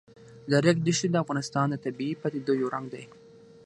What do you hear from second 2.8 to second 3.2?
دی.